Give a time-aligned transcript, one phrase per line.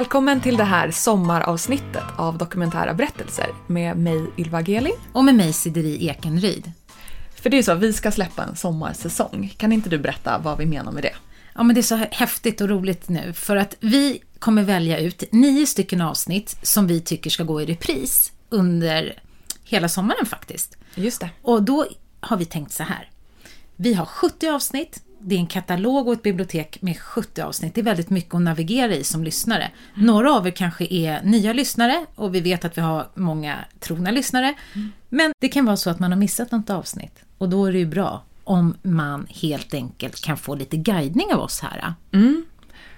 [0.00, 4.92] Välkommen till det här sommaravsnittet av Dokumentära berättelser med mig Ylva Gelin.
[5.12, 6.72] Och med mig Sideri Ekenryd.
[7.34, 9.54] För det är så, vi ska släppa en sommarsäsong.
[9.56, 11.14] Kan inte du berätta vad vi menar med det?
[11.54, 15.32] Ja, men det är så häftigt och roligt nu för att vi kommer välja ut
[15.32, 19.22] nio stycken avsnitt som vi tycker ska gå i repris under
[19.64, 20.76] hela sommaren faktiskt.
[20.94, 21.30] Just det.
[21.42, 21.86] Och då
[22.20, 23.10] har vi tänkt så här.
[23.76, 25.02] Vi har 70 avsnitt.
[25.22, 27.74] Det är en katalog och ett bibliotek med 70 avsnitt.
[27.74, 29.70] Det är väldigt mycket att navigera i som lyssnare.
[29.94, 34.10] Några av er kanske är nya lyssnare och vi vet att vi har många trogna
[34.10, 34.54] lyssnare.
[35.08, 37.78] Men det kan vara så att man har missat något avsnitt och då är det
[37.78, 41.94] ju bra om man helt enkelt kan få lite guidning av oss här.
[42.12, 42.44] Mm,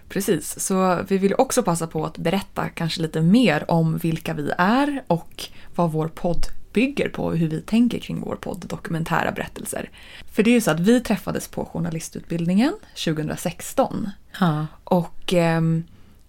[0.08, 4.50] precis, så vi vill också passa på att berätta kanske lite mer om vilka vi
[4.58, 9.90] är och vad vår podd bygger på hur vi tänker kring vår podd Dokumentära berättelser.
[10.32, 12.72] För det är ju så att vi träffades på journalistutbildningen
[13.04, 14.10] 2016.
[14.40, 14.66] Ja.
[14.84, 15.60] Och eh,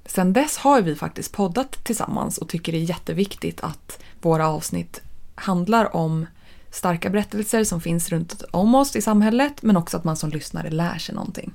[0.05, 5.01] sen dess har vi faktiskt poddat tillsammans och tycker det är jätteviktigt att våra avsnitt
[5.35, 6.25] handlar om
[6.71, 10.69] starka berättelser som finns runt om oss i samhället men också att man som lyssnare
[10.69, 11.53] lär sig någonting.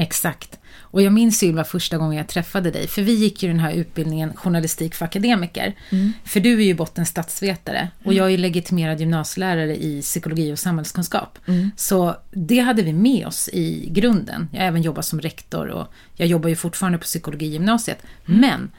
[0.00, 0.58] Exakt.
[0.80, 3.72] Och jag minns Ylva första gången jag träffade dig, för vi gick ju den här
[3.72, 5.74] utbildningen journalistik för akademiker.
[5.90, 6.12] Mm.
[6.24, 10.58] För du är ju botten statsvetare och jag är ju legitimerad gymnasielärare i psykologi och
[10.58, 11.38] samhällskunskap.
[11.46, 11.70] Mm.
[11.76, 14.48] Så det hade vi med oss i grunden.
[14.52, 18.02] Jag har även jobbat som rektor och jag jobbar ju fortfarande på psykologigymnasiet.
[18.28, 18.40] Mm.
[18.40, 18.70] Men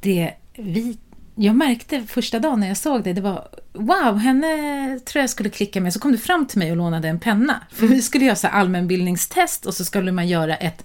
[0.00, 0.98] det vi
[1.38, 5.50] jag märkte första dagen när jag såg dig, det var wow, henne tror jag skulle
[5.50, 5.92] klicka med.
[5.92, 7.62] Så kom du fram till mig och lånade en penna.
[7.70, 10.84] För vi skulle göra så allmänbildningstest och så skulle man göra ett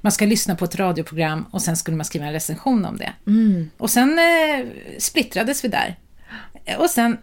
[0.00, 3.12] man ska lyssna på ett radioprogram och sen skulle man skriva en recension om det.
[3.26, 3.70] Mm.
[3.76, 4.66] Och sen eh,
[4.98, 5.96] splittrades vi där.
[6.78, 7.18] Och sen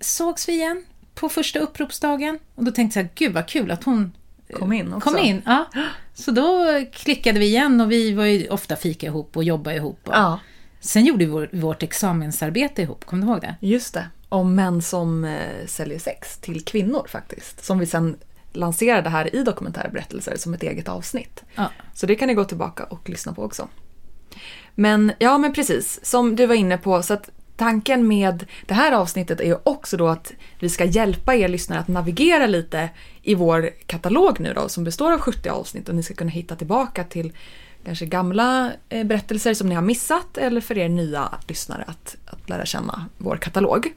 [0.00, 0.84] sågs vi igen
[1.14, 2.38] på första uppropsdagen.
[2.54, 4.12] Och då tänkte jag gud vad kul att hon
[4.52, 5.10] Kom in också.
[5.10, 5.42] kom in.
[5.46, 5.66] Ja.
[6.14, 10.00] Så då klickade vi igen och vi var ju ofta fika ihop och jobbade ihop.
[10.08, 10.40] Och Ja,
[10.80, 13.54] Sen gjorde vi vår, vårt examensarbete ihop, kommer du ihåg det?
[13.60, 14.06] just det.
[14.28, 17.64] Om män som eh, säljer sex till kvinnor faktiskt.
[17.64, 18.16] Som vi sen
[18.52, 21.44] lanserade här i Dokumentära berättelser som ett eget avsnitt.
[21.54, 21.70] Ja.
[21.94, 23.68] Så det kan ni gå tillbaka och lyssna på också.
[24.74, 26.00] Men ja, men precis.
[26.02, 29.96] Som du var inne på, så att tanken med det här avsnittet är ju också
[29.96, 32.90] då att vi ska hjälpa er lyssnare att navigera lite
[33.22, 36.56] i vår katalog nu då, som består av 70 avsnitt och ni ska kunna hitta
[36.56, 37.32] tillbaka till
[37.84, 42.48] kanske gamla eh, berättelser som ni har missat eller för er nya lyssnare att, att
[42.48, 43.92] lära känna vår katalog.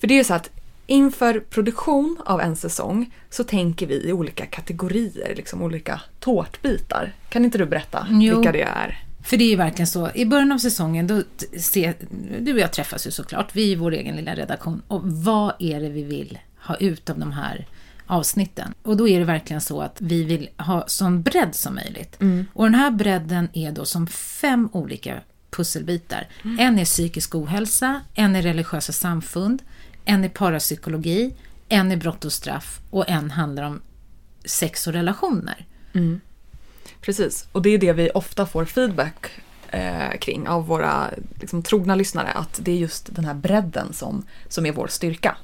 [0.00, 0.50] För det är ju så att
[0.86, 7.12] inför produktion av en säsong så tänker vi i olika kategorier, liksom olika tårtbitar.
[7.28, 8.36] Kan inte du berätta Jo.
[8.36, 9.07] vilka det är?
[9.28, 11.22] För det är ju verkligen så, i början av säsongen, då
[11.58, 11.94] se,
[12.40, 14.82] du och jag träffas ju såklart, vi är vår egen lilla redaktion.
[14.88, 17.66] Och vad är det vi vill ha ut av de här
[18.06, 18.74] avsnitten?
[18.82, 22.16] Och då är det verkligen så att vi vill ha sån bredd som möjligt.
[22.54, 26.28] Och den här bredden är då som fem olika pusselbitar.
[26.58, 29.62] En är psykisk ohälsa, en är religiösa samfund,
[30.04, 31.34] en är parapsykologi,
[31.68, 33.80] en är brott och straff och en handlar om
[34.44, 35.66] sex och relationer.
[37.00, 39.30] Precis, och det är det vi ofta får feedback
[39.70, 41.10] eh, kring av våra
[41.40, 42.28] liksom, trogna lyssnare.
[42.28, 45.36] Att det är just den här bredden som, som är vår styrka.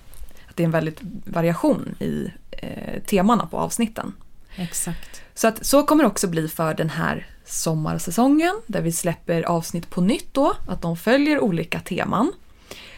[0.48, 4.12] Att det är en väldigt variation i eh, temana på avsnitten.
[4.56, 5.22] Exakt.
[5.34, 9.90] Så att så kommer det också bli för den här sommarsäsongen där vi släpper avsnitt
[9.90, 12.32] på nytt då, att de följer olika teman.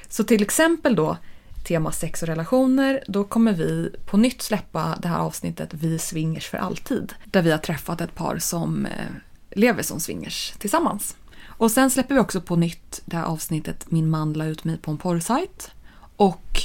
[0.08, 1.16] Så till exempel då
[1.66, 6.48] tema sex och relationer, då kommer vi på nytt släppa det här avsnittet Vi swingers
[6.48, 7.14] för alltid.
[7.24, 8.92] Där vi har träffat ett par som eh,
[9.50, 11.16] lever som swingers tillsammans.
[11.46, 14.76] Och sen släpper vi också på nytt det här avsnittet Min man la ut mig
[14.76, 15.70] på en porrsajt.
[16.16, 16.60] Och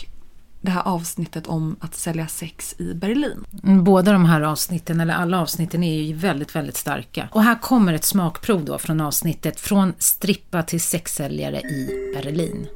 [0.62, 3.45] det här avsnittet om att sälja sex i Berlin.
[3.83, 7.29] Båda de här avsnitten, eller alla avsnitten, är ju väldigt, väldigt starka.
[7.31, 12.68] Och här kommer ett smakprov då från avsnittet Från strippa till sexsäljare i Berlin.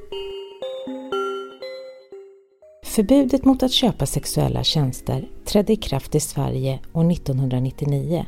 [2.95, 8.25] Förbudet mot att köpa sexuella tjänster trädde i kraft i Sverige år 1999.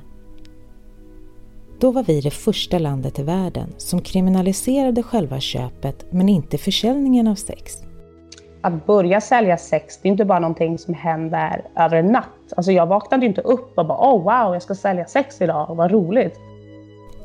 [1.80, 7.28] Då var vi det första landet i världen som kriminaliserade själva köpet men inte försäljningen
[7.28, 7.74] av sex.
[8.62, 12.54] att börja sälja sex, det är inte bara någonting som händer över en natt.
[12.58, 15.92] Alltså jag vaknade inte upp och bara oh wow, jag ska sälja sex idag, vad
[15.92, 16.40] roligt.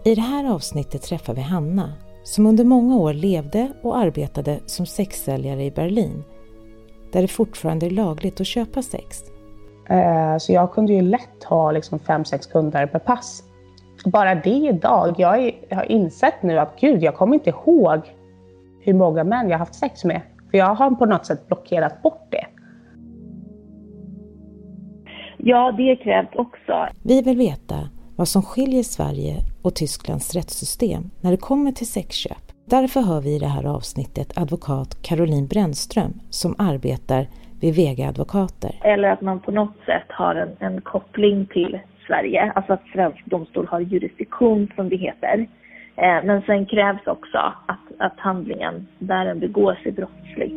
[0.05, 1.93] I det här avsnittet träffar vi Hanna
[2.25, 6.25] som under många år levde och arbetade som sexsäljare i Berlin
[7.13, 9.23] där det fortfarande är lagligt att köpa sex.
[9.89, 13.43] Eh, Så jag kunde ju lätt ha liksom fem, sex kunder per pass.
[14.05, 18.01] Bara det idag, jag, har insett nu att gud, jag kommer inte ihåg
[18.81, 20.21] hur många män jag har haft sex med.
[20.51, 22.47] För jag har på något sätt blockerat bort det.
[25.37, 26.87] Ja, det krävs också.
[27.03, 32.52] Vi vill veta vad som skiljer Sverige och Tysklands rättssystem när det kommer till sexköp.
[32.77, 37.27] Därför hör vi i det här avsnittet advokat Caroline Brännström som arbetar
[37.61, 38.75] vid Vega Advokater.
[38.85, 43.27] Eller att man på något sätt har en, en koppling till Sverige, alltså att svensk
[43.27, 45.47] domstol har jurisdiktion som det heter.
[45.97, 50.53] Eh, men sen krävs också att, att handlingen där den begås är brottslig.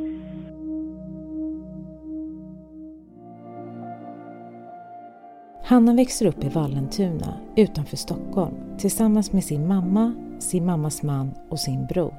[5.66, 11.60] Hanna växer upp i Vallentuna utanför Stockholm tillsammans med sin mamma, sin mammas man och
[11.60, 12.14] sin bror.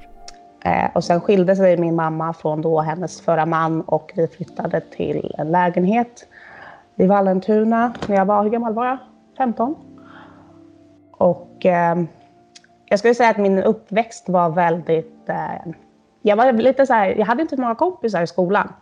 [0.64, 4.80] Eh, och sen skilde sig min mamma från då hennes förra man och vi flyttade
[4.80, 6.28] till en lägenhet
[6.96, 8.98] i Vallentuna när jag var, hur gammal var jag?
[9.36, 9.76] 15.
[11.10, 11.96] Och eh,
[12.84, 15.28] jag skulle säga att min uppväxt var väldigt...
[15.28, 15.72] Eh,
[16.22, 18.72] jag var lite så här, jag hade inte många kompisar i skolan.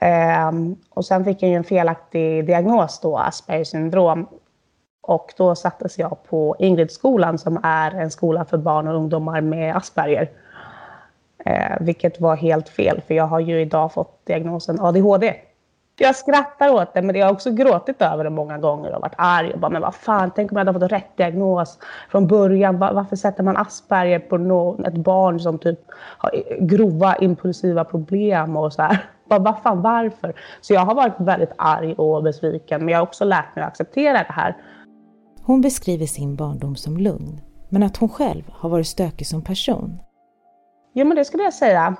[0.00, 0.52] Eh,
[0.90, 4.26] och sen fick jag ju en felaktig diagnos då, Aspergers syndrom.
[5.06, 9.76] Och då sattes jag på Ingridskolan som är en skola för barn och ungdomar med
[9.76, 10.30] Asperger.
[11.44, 15.34] Eh, vilket var helt fel, för jag har ju idag fått diagnosen ADHD.
[15.98, 19.14] Jag skrattar åt det, men jag har också gråtit över det många gånger och varit
[19.16, 19.52] arg.
[19.52, 21.78] Och bara, men vad fan, tänk om jag hade fått rätt diagnos
[22.10, 22.78] från början.
[22.78, 25.80] Varför sätter man Asperger på någon, ett barn som typ
[26.18, 26.30] har
[26.60, 28.98] grova impulsiva problem och så här.
[29.24, 30.34] Bara, vad fan, varför?
[30.60, 33.70] Så jag har varit väldigt arg och besviken, men jag har också lärt mig att
[33.70, 34.56] acceptera det här.
[35.46, 40.00] Hon beskriver sin barndom som lugn, men att hon själv har varit stökig som person.
[40.94, 41.96] Jo, men det skulle jag säga.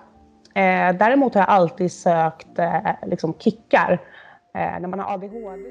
[0.55, 3.93] Eh, däremot har jag alltid sökt eh, liksom kickar.
[4.55, 5.63] Eh, när man har ADHD.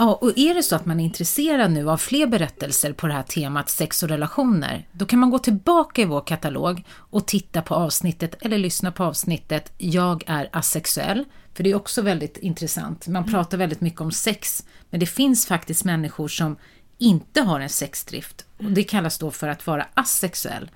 [0.00, 3.12] Ja, och är det så att man är intresserad nu av fler berättelser på det
[3.12, 7.62] här temat sex och relationer, då kan man gå tillbaka i vår katalog och titta
[7.62, 11.24] på avsnittet eller lyssna på avsnittet Jag är asexuell,
[11.54, 13.06] för det är också väldigt intressant.
[13.06, 16.56] Man pratar väldigt mycket om sex, men det finns faktiskt människor som
[16.98, 20.70] inte har en sexdrift och det kallas då för att vara asexuell.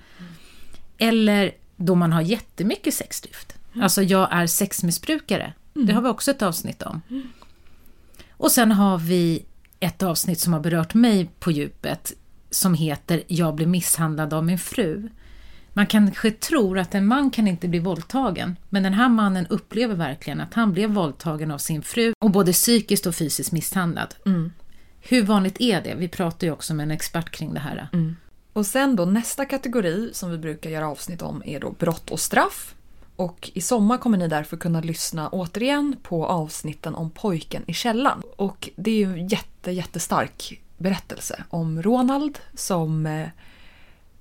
[0.98, 3.54] Eller då man har jättemycket sexdrift.
[3.82, 5.52] Alltså jag är sexmissbrukare.
[5.74, 7.00] Det har vi också ett avsnitt om.
[8.36, 9.44] Och sen har vi
[9.80, 12.12] ett avsnitt som har berört mig på djupet
[12.50, 15.08] som heter Jag blev misshandlad av min fru.
[15.72, 19.94] Man kanske tror att en man kan inte bli våldtagen, men den här mannen upplever
[19.94, 24.14] verkligen att han blev våldtagen av sin fru och både psykiskt och fysiskt misshandlad.
[24.26, 24.52] Mm.
[25.00, 25.94] Hur vanligt är det?
[25.94, 27.88] Vi pratar ju också med en expert kring det här.
[27.92, 28.16] Mm.
[28.52, 32.20] Och sen då nästa kategori som vi brukar göra avsnitt om är då brott och
[32.20, 32.74] straff.
[33.16, 38.22] Och i sommar kommer ni därför kunna lyssna återigen på avsnitten om pojken i källan.
[38.36, 43.28] Och det är ju en jätte, jättestark berättelse om Ronald som eh,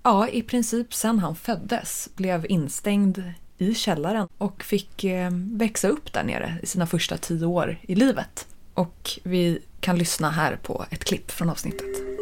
[0.03, 3.23] ja, i princip sen han föddes blev instängd
[3.57, 7.95] i källaren och fick eh, växa upp där nere i sina första tio år i
[7.95, 8.47] livet.
[8.73, 12.12] Och vi kan lyssna här på ett klipp från avsnittet.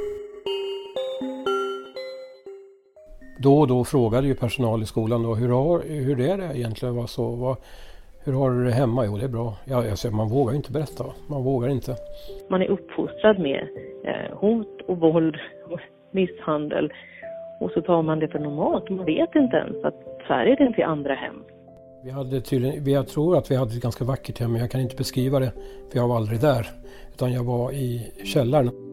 [3.42, 6.96] Då och då frågade ju personal i skolan då, hur, har, hur är det egentligen?
[6.96, 7.58] Vad så, vad,
[8.26, 9.06] hur har du det hemma?
[9.06, 9.54] Jo, det är bra.
[9.66, 11.06] Ja, alltså, man vågar ju inte berätta.
[11.30, 11.96] Man vågar inte.
[12.50, 13.68] Man är uppfostrad med
[14.06, 15.36] eh, hot och våld
[15.70, 15.80] och
[16.12, 16.92] misshandel
[17.60, 18.90] och så tar man det för normalt.
[18.90, 19.96] Man vet inte ens att
[20.28, 21.44] så här är det inte i andra hem.
[22.04, 24.82] Vi hade tydligen, jag tror att vi hade ett ganska vackert hem, men jag kan
[24.82, 25.52] inte beskriva det
[25.92, 26.68] för jag var aldrig där.
[27.14, 28.91] Utan jag var i källaren.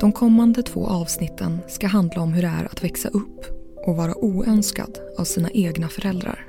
[0.00, 3.46] De kommande två avsnitten ska handla om hur det är att växa upp
[3.86, 6.48] och vara oönskad av sina egna föräldrar.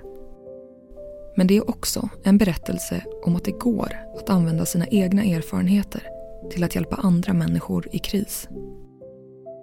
[1.37, 6.03] Men det är också en berättelse om att det går att använda sina egna erfarenheter
[6.51, 8.47] till att hjälpa andra människor i kris.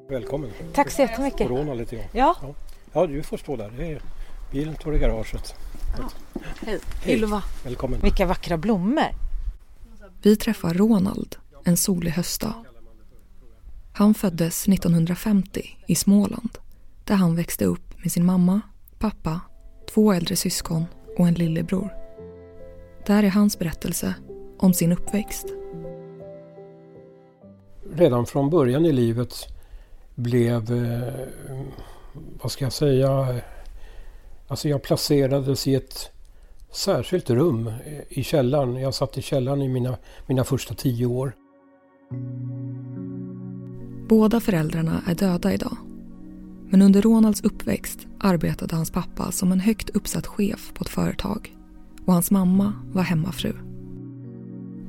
[0.09, 0.51] Välkommen.
[0.75, 1.49] Tack så jättemycket.
[1.49, 2.07] Corona lite grann.
[2.13, 2.37] Ja.
[2.43, 2.55] ja.
[2.93, 3.73] Ja, du får stå där.
[3.79, 4.03] Det är,
[4.53, 5.55] bilen står i garaget.
[6.67, 6.79] Hej.
[7.05, 7.15] Hej.
[7.15, 7.43] Ylva.
[7.65, 8.01] Välkommen.
[8.01, 9.05] Vilka vackra blommor.
[10.23, 12.66] Vi träffar Ronald en solig höstdag.
[13.99, 16.59] Han föddes 1950 i Småland
[17.05, 18.61] där han växte upp med sin mamma,
[18.99, 19.41] pappa,
[19.95, 20.85] två äldre syskon
[21.19, 21.95] och en lillebror.
[23.07, 24.15] Där är hans berättelse
[24.59, 25.47] om sin uppväxt.
[27.93, 29.35] Redan från början i livet
[30.15, 31.15] blev, eh,
[32.43, 33.41] vad ska jag säga,
[34.49, 36.11] alltså jag placerades i ett
[36.71, 37.73] särskilt rum
[38.09, 38.77] i källaren.
[38.77, 41.33] Jag satt i källaren i mina, mina första tio år.
[44.09, 45.77] Båda föräldrarna är döda idag.
[46.71, 51.57] Men under Ronalds uppväxt arbetade hans pappa som en högt uppsatt chef på ett företag
[52.07, 53.53] och hans mamma var hemmafru.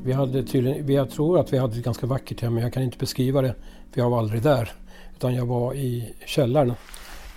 [0.04, 2.84] Vi hade tydligen, jag tror att vi hade ett ganska vackert hem, men jag kan
[2.84, 3.56] inte beskriva det
[3.92, 4.72] för jag var aldrig där.
[5.16, 6.74] Utan jag var i källaren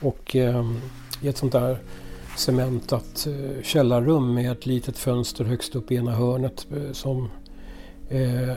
[0.00, 0.72] och eh,
[1.22, 1.78] i ett sånt där
[2.36, 7.30] cementat eh, källarrum med ett litet fönster högst upp i ena hörnet eh, som
[8.08, 8.56] eh,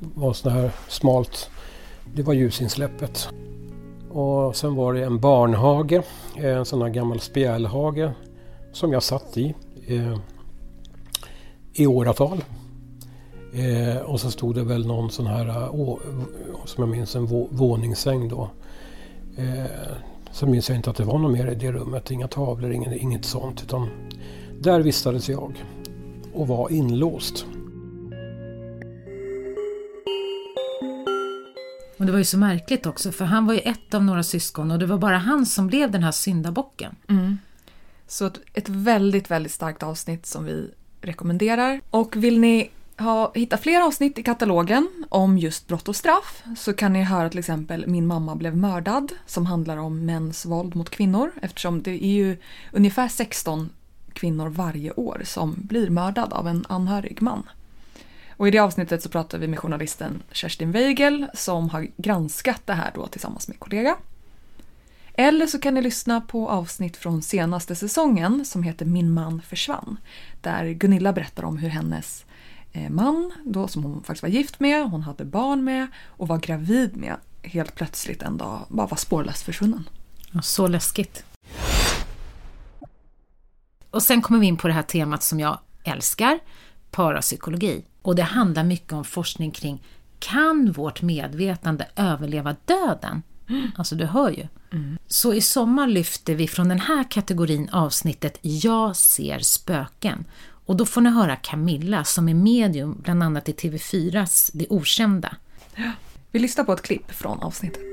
[0.00, 1.50] var sån här smalt.
[2.14, 3.28] Det var ljusinsläppet.
[4.10, 6.02] Och sen var det en barnhage,
[6.36, 8.10] en sån här gammal spjälhage
[8.72, 9.54] som jag satt i
[9.86, 10.18] eh,
[11.78, 12.44] i åratal.
[13.52, 16.00] Eh, och så stod det väl någon sån här, å,
[16.64, 18.50] som jag minns, en vå, våningssäng då.
[19.36, 19.96] Eh,
[20.30, 22.96] så minns jag inte att det var något mer i det rummet, inga tavlor, inget,
[22.96, 23.62] inget sånt.
[23.62, 23.88] Utan
[24.60, 25.64] där vistades jag
[26.34, 27.46] och var inlåst.
[31.98, 34.70] Och det var ju så märkligt också, för han var ju ett av några syskon
[34.70, 36.96] och det var bara han som blev den här syndabocken.
[37.08, 37.38] Mm.
[38.06, 41.80] Så ett, ett väldigt, väldigt starkt avsnitt som vi rekommenderar.
[41.90, 46.72] Och vill ni ha, hitta fler avsnitt i katalogen om just brott och straff så
[46.72, 50.90] kan ni höra till exempel Min mamma blev mördad som handlar om mäns våld mot
[50.90, 52.36] kvinnor eftersom det är ju
[52.72, 53.70] ungefär 16
[54.12, 57.42] kvinnor varje år som blir mördad av en anhörig man.
[58.38, 62.72] Och i det avsnittet så pratar vi med journalisten Kerstin Weigel som har granskat det
[62.72, 63.96] här då tillsammans med kollega.
[65.14, 69.96] Eller så kan ni lyssna på avsnitt från senaste säsongen som heter Min man försvann.
[70.40, 72.24] Där Gunilla berättar om hur hennes
[72.72, 76.38] eh, man, då som hon faktiskt var gift med, hon hade barn med och var
[76.38, 79.88] gravid med, helt plötsligt en dag bara var spårlöst försvunnen.
[80.42, 81.24] Så läskigt.
[83.90, 86.38] Och sen kommer vi in på det här temat som jag älskar,
[86.90, 87.84] parapsykologi.
[88.02, 89.82] Och det handlar mycket om forskning kring
[90.18, 93.22] kan vårt medvetande överleva döden?
[93.76, 94.46] Alltså du hör ju.
[94.72, 94.98] Mm.
[95.06, 100.24] Så i sommar lyfter vi från den här kategorin avsnittet Jag ser spöken.
[100.66, 105.36] Och då får ni höra Camilla som är medium bland annat i TV4s Det Okända.
[106.30, 107.84] Vi lyssnar på ett klipp från avsnittet.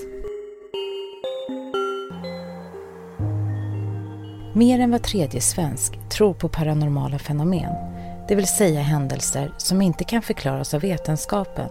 [4.55, 7.73] Mer än var tredje svensk tror på paranormala fenomen,
[8.27, 11.69] det vill säga händelser som inte kan förklaras av vetenskapen.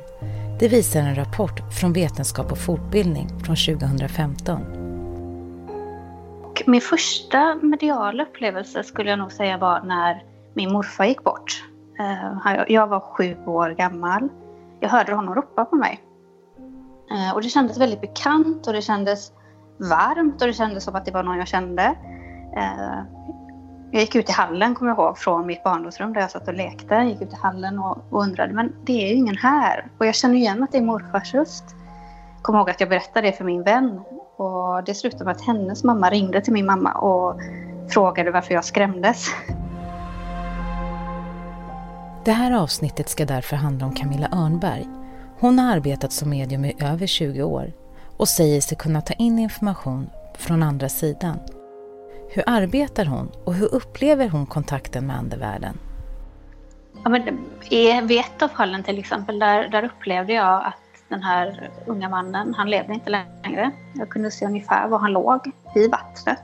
[0.60, 4.60] Det visar en rapport från Vetenskap och fortbildning från 2015.
[6.66, 10.22] Min första mediala upplevelse skulle jag nog säga var när
[10.54, 11.64] min morfar gick bort.
[12.00, 14.28] Eh, jag var sju år gammal.
[14.80, 16.00] Jag hörde honom ropa på mig.
[17.10, 19.32] Eh, och det kändes väldigt bekant och det kändes
[19.78, 21.82] varmt och det kändes som att det var någon jag kände.
[22.56, 22.98] Eh,
[23.94, 26.54] jag gick ut i hallen, kommer jag ihåg, från mitt barndomsrum där jag satt och
[26.54, 26.94] lekte.
[26.94, 29.86] Jag gick ut i hallen och, undrade, men det är ju ingen här.
[29.98, 31.64] Och jag känner igen att det är morfars röst.
[32.42, 34.00] Kommer ihåg att jag berättade det för min vän.
[34.36, 37.40] Och det slutade med att hennes mamma ringde till min mamma och
[37.88, 39.26] frågade varför jag skrämdes.
[42.24, 44.88] Det här avsnittet ska därför handla om Camilla Örnberg.
[45.40, 47.72] Hon har arbetat som medium i över 20 år
[48.16, 51.38] och säger sig kunna ta in information från andra sidan.
[52.34, 55.74] Hur arbetar hon och hur upplever hon kontakten med andevärlden?
[57.04, 57.22] Ja, men
[57.70, 62.54] I ett av fallen till exempel, där, där upplevde jag att den här unga mannen,
[62.56, 63.70] han levde inte längre.
[63.94, 65.40] Jag kunde se ungefär var han låg
[65.74, 66.40] i vattnet.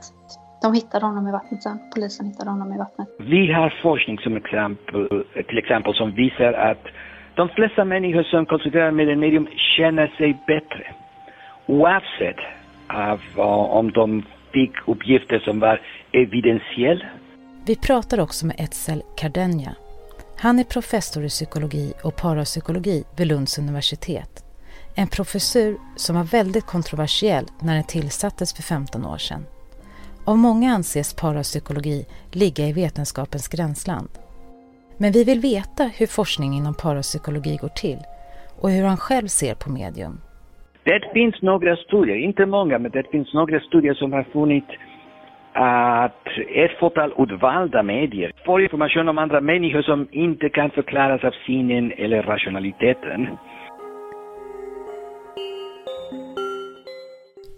[0.61, 1.79] De hittade honom i vattnet sen.
[1.93, 3.07] Polisen hittade honom i vattnet.
[3.19, 6.83] Vi har forskning som exempel, till exempel som visar att
[7.35, 10.95] de flesta människor som konsulterar med en medium känner sig bättre.
[11.65, 12.41] Oavsett
[12.87, 13.19] av,
[13.79, 15.81] om de fick uppgifter som var
[16.11, 17.05] evidentiella.
[17.65, 19.75] Vi pratar också med Etzel Cardenja.
[20.37, 24.45] Han är professor i psykologi och parapsykologi vid Lunds universitet.
[24.95, 29.45] En professur som var väldigt kontroversiell när den tillsattes för 15 år sedan.
[30.25, 34.09] Av många anses parapsykologi ligga i vetenskapens gränsland.
[34.97, 37.99] Men vi vill veta hur forskning inom parapsykologi går till
[38.59, 40.21] och hur han själv ser på medium.
[40.83, 44.65] Det finns några studier, inte många, men det finns några studier som har funnit
[45.53, 51.31] att ett fåtal utvalda medier får information om andra människor som inte kan förklaras av
[51.45, 53.27] sinnen eller rationaliteten.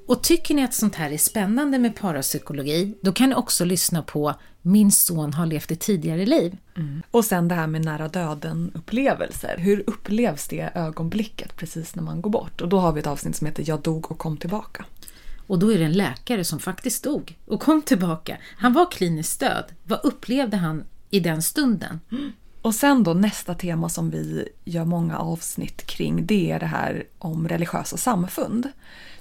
[0.07, 4.01] Och tycker ni att sånt här är spännande med parapsykologi, då kan ni också lyssna
[4.01, 6.57] på Min son har levt ett tidigare liv.
[6.77, 7.01] Mm.
[7.12, 9.57] Och sen det här med nära döden-upplevelser.
[9.57, 12.62] Hur upplevs det ögonblicket precis när man går bort?
[12.62, 14.86] Och då har vi ett avsnitt som heter Jag dog och kom tillbaka.
[15.48, 18.38] Och då är det en läkare som faktiskt dog och kom tillbaka.
[18.57, 19.65] Han var kliniskt död.
[19.83, 22.00] Vad upplevde han i den stunden?
[22.12, 22.31] Mm.
[22.63, 27.03] Och sen då nästa tema som vi gör många avsnitt kring, det är det här
[27.20, 28.72] om religiösa samfund.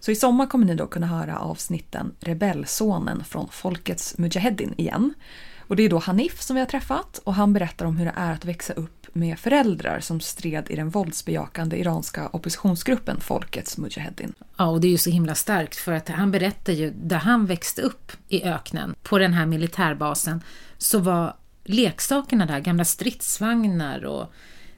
[0.01, 5.15] Så i sommar kommer ni då kunna höra avsnitten Rebellsonen från Folkets Mujaheddin igen.
[5.59, 8.15] Och det är då Hanif som vi har träffat och han berättar om hur det
[8.17, 14.33] är att växa upp med föräldrar som stred i den våldsbejakande iranska oppositionsgruppen Folkets Mujaheddin.
[14.57, 17.47] Ja, och det är ju så himla starkt för att han berättar ju där han
[17.47, 20.43] växte upp i öknen på den här militärbasen
[20.79, 24.33] så var leksakerna där, gamla stridsvagnar och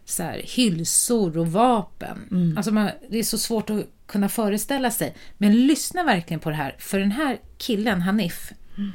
[0.04, 2.28] så här, hylsor och vapen.
[2.30, 2.56] Mm.
[2.56, 5.16] Alltså man, det är så svårt att kunna föreställa sig.
[5.38, 8.92] Men lyssna verkligen på det här, för den här killen, Hanif, mm.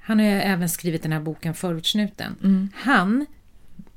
[0.00, 2.36] han har ju även skrivit den här boken Förortssnuten.
[2.42, 2.68] Mm.
[2.74, 3.26] Han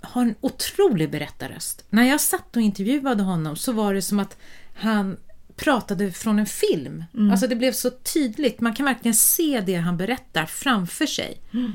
[0.02, 1.86] har en otrolig berättarröst.
[1.90, 4.38] När jag satt och intervjuade honom så var det som att
[4.74, 5.18] han
[5.56, 7.04] pratade från en film.
[7.14, 7.32] Mm.
[7.32, 11.42] Alltså det blev så tydligt, man kan verkligen se det han berättar framför sig.
[11.54, 11.72] Mm.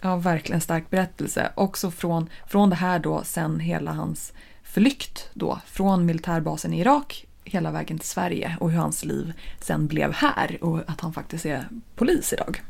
[0.00, 1.52] Ja, verkligen stark berättelse.
[1.54, 7.26] Också från, från det här då sen hela hans flykt då från militärbasen i Irak
[7.44, 11.46] hela vägen till Sverige och hur hans liv sen blev här och att han faktiskt
[11.46, 12.62] är polis idag.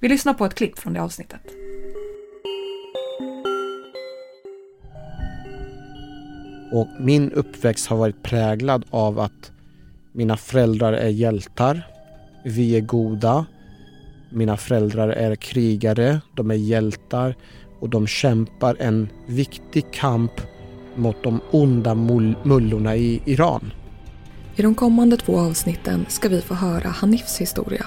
[0.00, 1.40] Vi lyssnar på ett klipp från det avsnittet.
[6.72, 9.52] Och min uppväxt har varit präglad av att
[10.12, 11.86] mina föräldrar är hjältar.
[12.44, 13.46] Vi är goda.
[14.36, 17.36] Mina föräldrar är krigare, de är hjältar
[17.80, 20.32] och de kämpar en viktig kamp
[20.96, 21.94] mot de onda
[22.42, 23.72] mullorna i Iran.
[24.56, 27.86] I de kommande två avsnitten ska vi få höra Hanifs historia.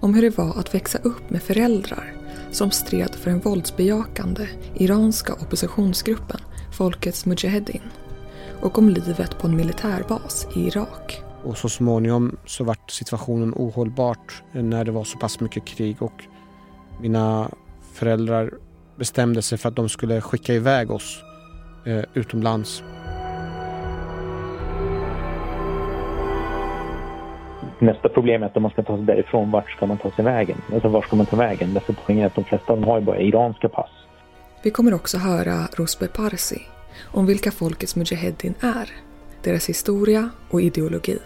[0.00, 2.12] Om hur det var att växa upp med föräldrar
[2.50, 6.40] som stred för den våldsbejakande iranska oppositionsgruppen
[6.72, 7.82] Folkets Mujahedin
[8.60, 11.27] och om livet på en militärbas i Irak.
[11.44, 16.24] Och så småningom så vart situationen ohållbart när det var så pass mycket krig och
[17.00, 17.50] mina
[17.92, 18.50] föräldrar
[18.96, 21.22] bestämde sig för att de skulle skicka iväg oss
[21.86, 22.82] eh, utomlands.
[27.78, 30.24] Nästa problem är att om man ska ta sig därifrån, vart ska man ta sig
[30.24, 30.56] vägen?
[30.72, 31.74] Alltså var ska man ta vägen?
[31.74, 33.90] Därför poängen är att de flesta av dem har ju bara iranska pass.
[34.62, 36.62] Vi kommer också höra Rosbe Parsi
[37.12, 38.90] om vilka folkets mujahedin är,
[39.44, 41.18] deras historia och ideologi.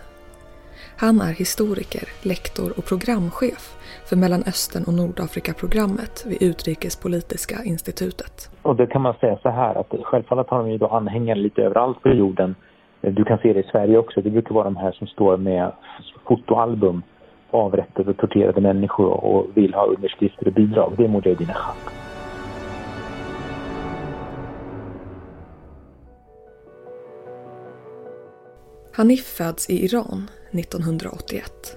[0.96, 3.62] Han är historiker, lektor och programchef
[4.08, 8.50] för Mellanöstern och Nordafrika-programmet vid Utrikespolitiska institutet.
[8.62, 11.62] Och det kan man säga så här att självfallet har de ju då anhängare lite
[11.62, 12.54] överallt på jorden.
[13.00, 14.20] Du kan se det i Sverige också.
[14.22, 15.72] Det brukar vara de här som står med
[16.28, 17.02] fotoalbum
[17.50, 20.92] avrättade och torterade människor och vill ha underskrifter och bidrag.
[20.96, 22.01] Det är Mujahedin Chak.
[28.94, 31.76] Hanif föds i Iran 1981.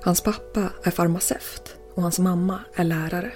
[0.00, 3.32] Hans pappa är farmaceut och hans mamma är lärare.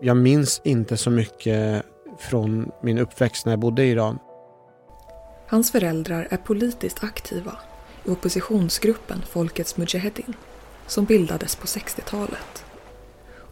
[0.00, 1.84] Jag minns inte så mycket
[2.18, 4.18] från min uppväxt när jag bodde i Iran.
[5.46, 7.56] Hans föräldrar är politiskt aktiva
[8.04, 10.34] i oppositionsgruppen Folkets Mujahedin
[10.86, 12.64] som bildades på 60-talet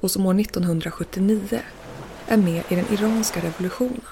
[0.01, 1.61] och som år 1979
[2.29, 4.05] är med i den iranska revolutionen.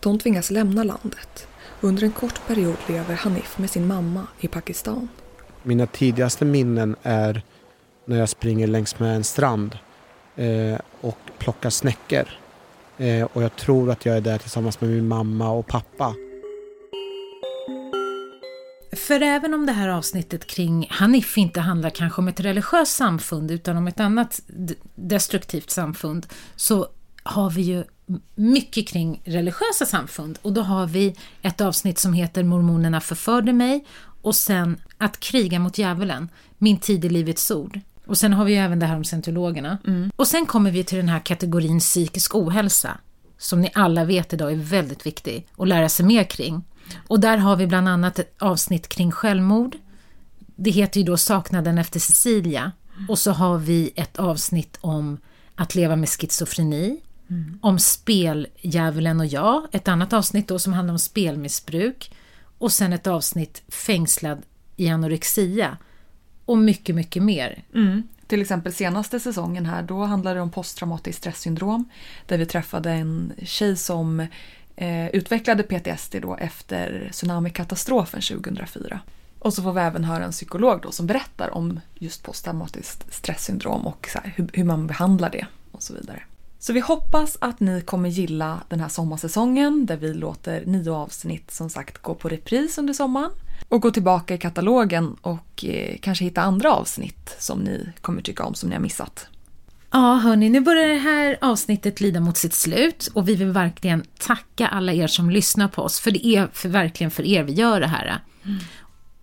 [0.00, 1.47] De tvingas lämna landet
[1.80, 5.08] under en kort period lever Hanif med sin mamma i Pakistan.
[5.62, 7.42] Mina tidigaste minnen är
[8.04, 9.78] när jag springer längs med en strand
[10.36, 12.28] eh, och plockar snäckor.
[12.98, 16.14] Eh, och jag tror att jag är där tillsammans med min mamma och pappa.
[18.92, 23.50] För även om det här avsnittet kring Hanif inte handlar kanske om ett religiöst samfund
[23.50, 24.40] utan om ett annat
[24.94, 26.26] destruktivt samfund
[26.56, 26.88] så
[27.22, 27.84] har vi ju
[28.34, 33.84] mycket kring religiösa samfund och då har vi ett avsnitt som heter Mormonerna förförde mig
[34.22, 37.80] och sen Att kriga mot djävulen, Min tid i livets ord.
[38.06, 39.78] Och sen har vi ju även det här om scientologerna.
[39.86, 40.10] Mm.
[40.16, 42.98] Och sen kommer vi till den här kategorin psykisk ohälsa
[43.38, 46.64] som ni alla vet idag är väldigt viktig att lära sig mer kring.
[47.06, 49.76] Och där har vi bland annat ett avsnitt kring självmord.
[50.56, 52.72] Det heter ju då Saknaden efter Cecilia.
[53.08, 55.18] Och så har vi ett avsnitt om
[55.54, 57.00] att leva med schizofreni.
[57.30, 57.58] Mm.
[57.62, 62.12] Om speldjävulen och jag, ett annat avsnitt då som handlar om spelmissbruk.
[62.58, 64.42] Och sen ett avsnitt fängslad
[64.76, 65.76] i anorexia.
[66.44, 67.64] Och mycket, mycket mer.
[67.74, 68.02] Mm.
[68.26, 71.88] Till exempel senaste säsongen här, då handlade det om posttraumatiskt stresssyndrom.
[72.26, 74.20] Där vi träffade en tjej som
[74.76, 79.00] eh, utvecklade PTSD då efter tsunamikatastrofen 2004.
[79.38, 83.86] Och så får vi även höra en psykolog då som berättar om just posttraumatiskt stresssyndrom
[83.86, 86.22] och så här, hur, hur man behandlar det och så vidare.
[86.58, 91.50] Så vi hoppas att ni kommer gilla den här sommarsäsongen där vi låter nio avsnitt
[91.50, 93.30] som sagt gå på repris under sommaren.
[93.68, 98.44] Och gå tillbaka i katalogen och eh, kanske hitta andra avsnitt som ni kommer tycka
[98.44, 99.26] om som ni har missat.
[99.90, 104.04] Ja, hörni, nu börjar det här avsnittet lida mot sitt slut och vi vill verkligen
[104.18, 107.52] tacka alla er som lyssnar på oss, för det är för, verkligen för er vi
[107.52, 108.20] gör det här.
[108.44, 108.58] Mm.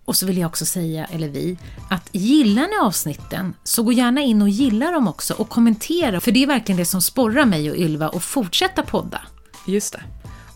[0.06, 1.58] Och så vill jag också säga, eller vi,
[1.90, 6.32] att gillar ni avsnitten så gå gärna in och gilla dem också och kommentera, för
[6.32, 9.20] det är verkligen det som sporrar mig och Ylva att fortsätta podda.
[9.66, 10.02] Just det.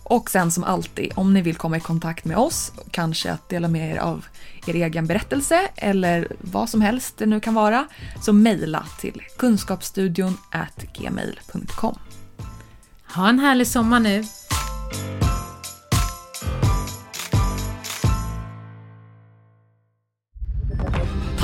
[0.02, 3.68] Och sen som alltid, om ni vill komma i kontakt med oss, kanske att dela
[3.68, 4.26] med er av
[4.66, 7.86] er egen berättelse eller vad som helst det nu kan vara,
[8.20, 10.36] så mejla till kunskapsstudion
[10.94, 11.98] gmail.com.
[13.14, 14.24] Ha en härlig sommar nu!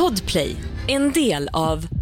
[0.07, 1.96] Podplay, en del av